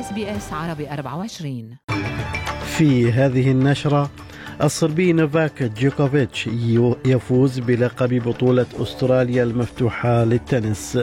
[0.00, 1.76] اس بي اس عربي 24
[2.76, 4.10] في هذه النشرة
[4.62, 6.46] الصربي نوفاك جوكوفيتش
[7.06, 10.98] يفوز بلقب بطولة أستراليا المفتوحة للتنس.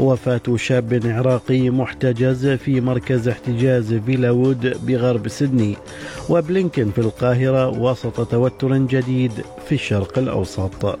[0.00, 5.76] وفاة شاب عراقي محتجز في مركز احتجاز فيلاوود بغرب سيدني.
[6.28, 9.32] وبلينكن في القاهرة وسط توتر جديد
[9.66, 10.98] في الشرق الأوسط.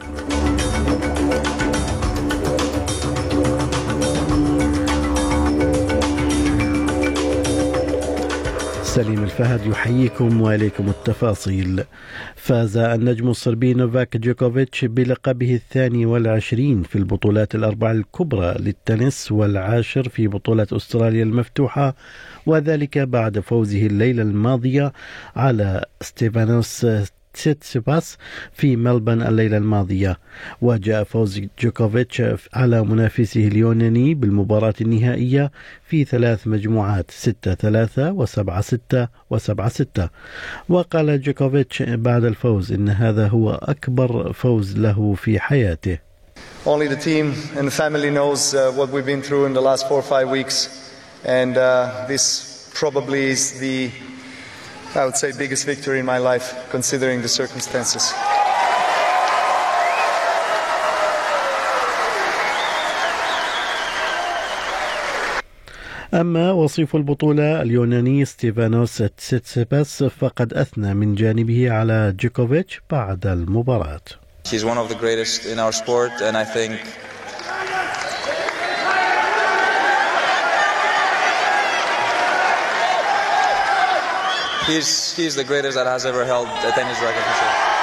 [8.94, 11.84] سليم الفهد يحييكم وإليكم التفاصيل.
[12.36, 20.28] فاز النجم الصربي نوفاك جوكوفيتش بلقبه الثاني والعشرين في البطولات الأربع الكبرى للتنس والعاشر في
[20.28, 21.94] بطولة أستراليا المفتوحة
[22.46, 24.92] وذلك بعد فوزه الليلة الماضية
[25.36, 26.86] على ستيفانوس
[27.34, 28.16] تسيتسيباس
[28.52, 30.18] في ملبورن الليلة الماضية.
[30.62, 32.22] وجاء فوز جوكوفيتش
[32.54, 35.50] على منافسه اليوناني بالمباراة النهائية
[35.88, 40.08] في ثلاث مجموعات 6 3 و7 6 و7 6
[40.68, 45.98] وقال جوكوفيتش بعد الفوز إن هذا هو أكبر فوز له في حياته.
[46.66, 49.86] Only the team and the family knows uh, what we've been through in the last
[49.88, 50.56] four or five weeks.
[51.24, 53.90] And uh, this probably is the
[54.96, 58.14] I would say, biggest victory in my life, considering the circumstances.
[66.14, 74.00] أما وصيف البطولة اليوناني ستيفانوس تسيتسيباس فقد أثنى من جانبه على جوكوفيتش بعد المباراة.
[74.44, 76.72] He's one of the greatest in our sport and I think
[84.66, 87.74] he's he's the greatest that has ever held a tennis racket for sure.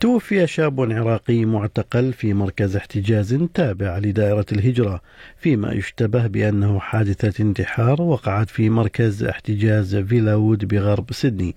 [0.00, 5.00] توفي شاب عراقي معتقل في مركز احتجاز تابع لدائرة الهجرة
[5.38, 11.54] فيما يشتبه بأنه حادثة انتحار وقعت في مركز احتجاز فيلاوود بغرب سيدني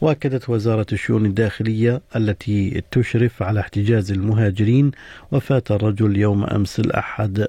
[0.00, 4.90] وأكدت وزارة الشؤون الداخلية التي تشرف على احتجاز المهاجرين
[5.32, 7.46] وفاة الرجل يوم أمس الأحد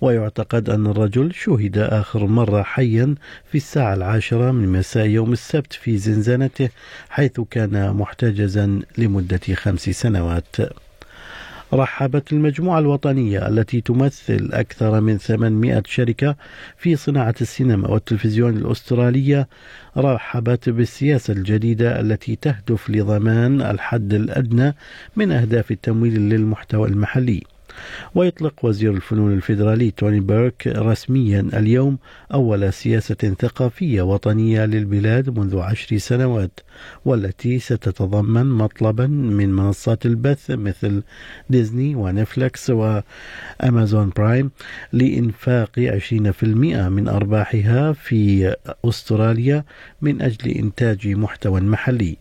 [0.00, 3.14] ويعتقد أن الرجل شهد آخر مرة حيا
[3.50, 6.68] في الساعة العاشرة من مساء يوم السبت في زنزانته
[7.08, 10.56] حيث كان محتجزا لمدة خمس سنوات.
[11.72, 16.36] رحبت المجموعة الوطنية التي تمثل أكثر من 800 شركة
[16.78, 19.48] في صناعة السينما والتلفزيون الأسترالية
[19.96, 24.74] رحبت بالسياسة الجديدة التي تهدف لضمان الحد الأدنى
[25.16, 27.55] من أهداف التمويل للمحتوى المحلي.
[28.14, 31.98] ويطلق وزير الفنون الفيدرالي توني بيرك رسميا اليوم
[32.34, 36.60] أول سياسة ثقافية وطنية للبلاد منذ عشر سنوات
[37.04, 41.02] والتي ستتضمن مطلبا من منصات البث مثل
[41.50, 44.50] ديزني ونفلكس وأمازون برايم
[44.92, 46.44] لإنفاق 20%
[46.88, 48.54] من أرباحها في
[48.84, 49.64] أستراليا
[50.02, 52.16] من أجل إنتاج محتوى محلي.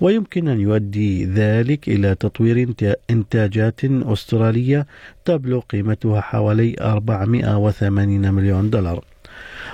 [0.00, 2.68] ويمكن أن يؤدي ذلك إلى تطوير
[3.10, 4.86] إنتاجات أسترالية
[5.24, 9.04] تبلغ قيمتها حوالي 480 مليون دولار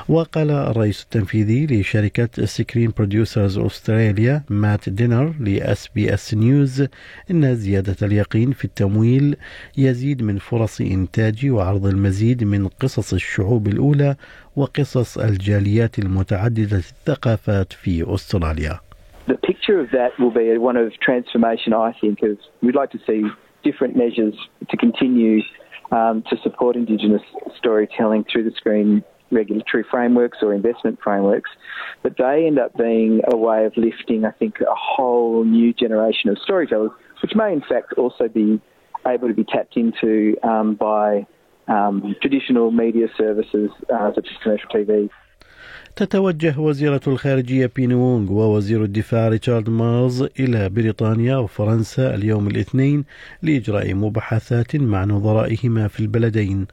[0.08, 6.86] وقال الرئيس التنفيذي لشركة Screen Producers Australia مات دينر ل SBS News
[7.30, 9.36] إن زيادة اليقين في التمويل
[9.78, 14.16] يزيد من فرص إنتاج وعرض المزيد من قصص الشعوب الأولى
[14.56, 18.80] وقصص الجاليات المتعددة الثقافات في أستراليا.
[19.26, 23.00] The picture of that will be one of transformation, I think, of we'd like to
[23.06, 23.22] see
[23.64, 24.34] different measures
[24.70, 25.40] to continue
[25.90, 27.22] um, to support Indigenous
[27.58, 31.50] storytelling through the screen regulatory frameworks or investment frameworks,
[32.02, 36.30] but they end up being a way of lifting, I think, a whole new generation
[36.30, 36.90] of storytellers,
[37.22, 38.60] which may in fact also be
[39.06, 41.26] able to be tapped into um, by
[41.68, 45.10] um, traditional media services uh, such as commercial TV.
[45.96, 53.04] تتوجه وزيرة الخارجية بيني وونغ ووزير الدفاع ريتشارد مارز إلى بريطانيا وفرنسا اليوم الاثنين
[53.42, 56.66] لإجراء مباحثات مع نظرائهما في البلدين.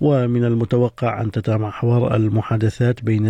[0.00, 3.26] ومن المتوقع أن تتمحور المحادثات بين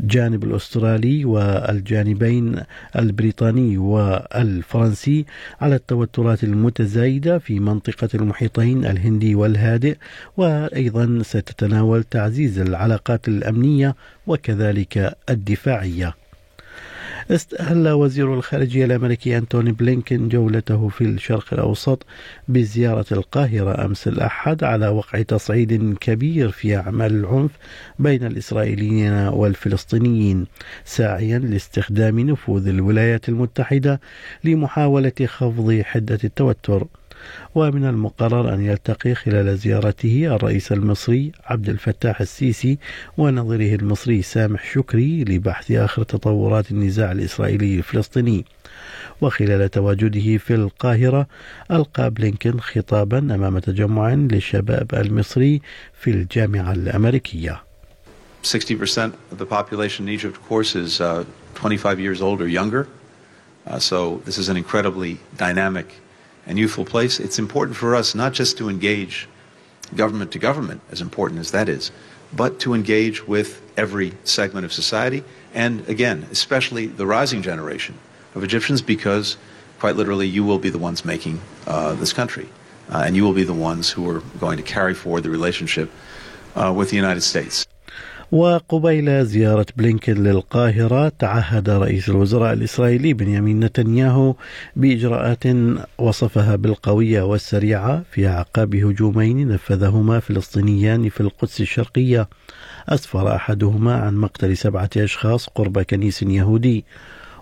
[0.00, 2.60] الجانب الأسترالي والجانبين
[2.98, 5.26] البريطاني والفرنسي
[5.60, 9.96] على التوترات المتزايدة في منطقة المحيطين الهندي والهادئ
[10.36, 16.23] وأيضا ستتناول تعزيز العلاقات الأمنية وكذلك الدفاعية.
[17.30, 22.06] استهل وزير الخارجية الأمريكي أنتوني بلينكين جولته في الشرق الأوسط
[22.48, 27.50] بزيارة القاهرة أمس الأحد على وقع تصعيد كبير في أعمال العنف
[27.98, 30.46] بين الإسرائيليين والفلسطينيين
[30.84, 34.00] ساعيا لاستخدام نفوذ الولايات المتحدة
[34.44, 36.86] لمحاولة خفض حدة التوتر.
[37.54, 42.78] ومن المقرر أن يلتقي خلال زيارته الرئيس المصري عبد الفتاح السيسي
[43.18, 48.44] ونظيره المصري سامح شكري لبحث آخر تطورات النزاع الإسرائيلي الفلسطيني
[49.20, 51.26] وخلال تواجده في القاهرة
[51.70, 55.60] ألقى بلينكن خطابا أمام تجمع للشباب المصري
[56.00, 57.62] في الجامعة الأمريكية
[58.44, 61.24] 60% of the population in Egypt, of course, is uh,
[61.54, 62.86] 25 years old or younger.
[63.66, 65.86] Uh, so this is an incredibly dynamic
[66.46, 67.20] and youthful place.
[67.20, 69.28] It's important for us not just to engage
[69.96, 71.90] government to government, as important as that is,
[72.32, 77.96] but to engage with every segment of society, and again, especially the rising generation
[78.34, 79.36] of Egyptians, because
[79.78, 82.48] quite literally, you will be the ones making uh, this country,
[82.90, 85.90] uh, and you will be the ones who are going to carry forward the relationship
[86.56, 87.66] uh, with the United States.
[88.34, 94.34] وقبيل زيارة بلينكن للقاهرة تعهد رئيس الوزراء الإسرائيلي بنيامين نتنياهو
[94.76, 95.42] بإجراءات
[95.98, 102.28] وصفها بالقوية والسريعة في أعقاب هجومين نفذهما فلسطينيان في القدس الشرقية.
[102.88, 106.84] أسفر أحدهما عن مقتل سبعة أشخاص قرب كنيس يهودي.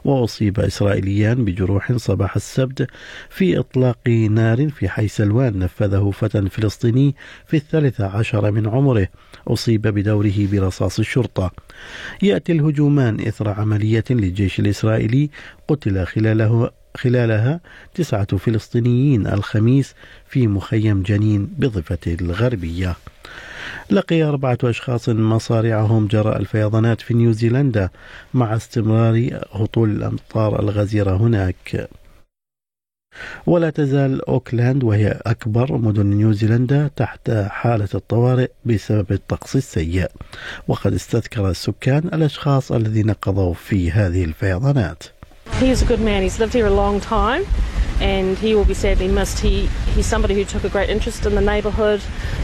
[0.04, 2.86] وأصيب إسرائيليان بجروح صباح السبت
[3.30, 7.14] في إطلاق نار في حي سلوان نفذه فتى فلسطيني
[7.46, 9.08] في الثالث عشر من عمره
[9.48, 11.50] أصيب بدوره برصاص الشرطة.
[12.22, 15.30] يأتي الهجومان إثر عملية للجيش الإسرائيلي
[15.68, 17.60] قتل خلاله خلالها
[17.94, 19.94] تسعة فلسطينيين الخميس
[20.26, 22.96] في مخيم جنين بضفة الغربية.
[23.90, 27.88] لقي أربعة أشخاص مصارعهم جراء الفيضانات في نيوزيلندا
[28.34, 31.88] مع استمرار هطول الأمطار الغزيرة هناك.
[33.46, 40.10] ولا تزال أوكلاند وهي أكبر مدن نيوزيلندا تحت حالة الطوارئ بسبب الطقس السيء.
[40.68, 45.02] وقد استذكر السكان الأشخاص الذين قضوا في هذه الفيضانات.
[45.62, 46.24] He is a good man.
[46.24, 47.46] He's lived here a long time
[48.00, 49.38] and he will be sadly missed.
[49.38, 52.00] He, he's somebody who took a great interest in the neighbourhood.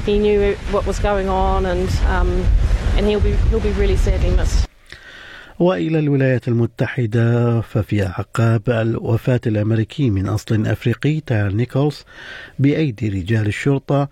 [0.07, 2.31] He knew what was going on and, um,
[2.97, 4.69] and he'll, be, he'll be really sadly missed.
[5.59, 12.05] والى الولايات المتحده ففي اعقاب وفاه الامريكي من اصل افريقي تاير نيكولز
[12.59, 14.09] بأيدي رجال الشرطه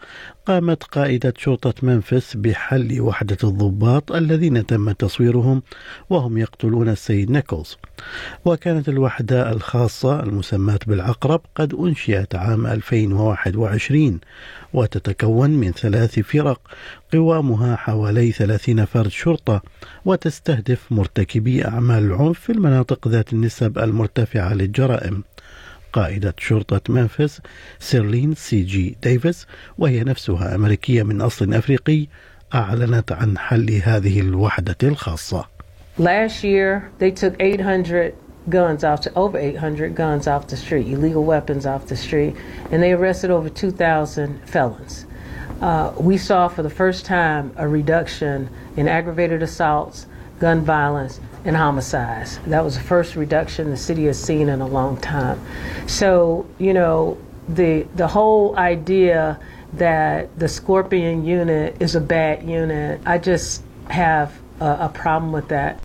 [0.46, 5.62] قامت قائدة شرطة ممفيس بحل وحدة الضباط الذين تم تصويرهم
[6.10, 7.76] وهم يقتلون السيد نيكولز.
[8.44, 14.20] وكانت الوحدة الخاصة المسماة بالعقرب قد أنشئت عام 2021
[14.74, 16.60] وتتكون من ثلاث فرق
[17.12, 19.62] قوامها حوالي 30 فرد شرطة
[20.04, 25.22] وتستهدف مرتكبي أعمال العنف في المناطق ذات النسب المرتفعة للجرائم.
[25.96, 27.40] قائدة شرطة ممفيس
[27.80, 29.46] سيرلين سي جي ديفيس
[29.78, 32.06] وهي نفسها أمريكية من أصل أفريقي
[32.54, 35.46] أعلنت عن حل هذه الوحدة الخاصة.
[35.98, 38.14] Last year they took 800
[38.50, 42.34] guns off to over 800 guns off the street, illegal weapons off the street,
[42.70, 45.06] and they arrested over 2,000 felons.
[45.62, 50.06] Uh, we saw for the first time a reduction in aggravated assaults,
[50.38, 52.38] gun violence, and homicides.
[52.46, 55.40] That was the first reduction the city has seen in a long time.
[55.86, 57.16] So, you know,
[57.48, 59.38] the the whole idea
[59.74, 64.28] that the Scorpion unit is a bad unit, I just have
[64.60, 65.80] a, a problem with that.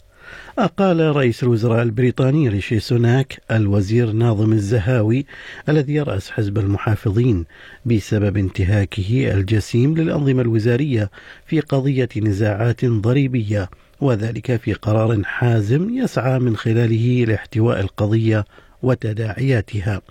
[0.58, 5.26] أقال رئيس الوزراء البريطاني ريشي سوناك الوزير ناظم الزهاوي
[5.70, 7.46] الذي يرأس حزب المحافظين
[7.86, 11.12] بسبب انتهاكه الجسيم للأنظمة الوزارية
[11.46, 13.70] في قضية نزاعات ضريبية
[14.02, 18.46] وذلك في قرار حازم يسعى من خلاله لاحتواء القضية
[18.84, 20.02] وتداعياتها.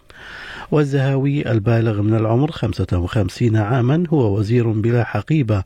[0.70, 5.64] والزهاوي البالغ من العمر 55 عاما هو وزير بلا حقيبة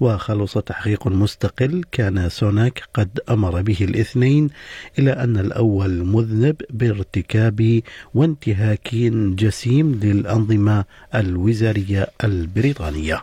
[0.00, 4.50] وخلص تحقيق مستقل كان سوناك قد أمر به الاثنين
[4.98, 7.80] إلى أن الأول مذنب بارتكاب
[8.14, 8.94] وانتهاك
[9.34, 13.22] جسيم للأنظمة الوزارية البريطانية.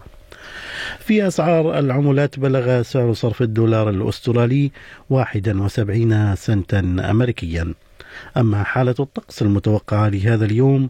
[1.06, 4.72] في أسعار العملات بلغ سعر صرف الدولار الأسترالي
[5.10, 7.74] 71 سنتا أمريكيا.
[8.38, 10.90] أما حالة الطقس المتوقعة لهذا اليوم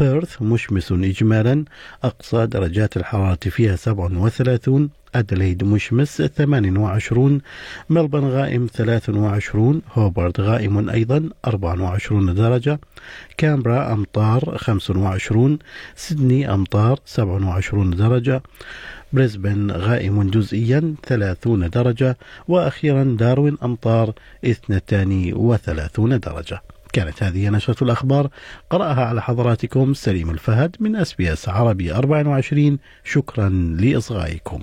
[0.00, 1.64] بيرث مشمس إجمالا
[2.04, 7.40] أقصى درجات الحرارة فيها 37 أدليد مشمس 28
[7.90, 12.80] ملبن غائم 23 هوبارد غائم أيضا 24 درجة
[13.36, 15.58] كامبرا أمطار 25
[15.96, 18.42] سيدني أمطار 27 درجة.
[19.14, 22.16] بريسبن غائم جزئيا 30 درجة
[22.48, 24.12] وأخيرا داروين أمطار
[24.44, 26.62] 32 درجة.
[26.92, 28.28] كانت هذه نشرة الأخبار.
[28.70, 33.48] قرأها على حضراتكم سليم الفهد من أس بي أس عربي 24 شكرا
[33.80, 34.62] لإصغائكم.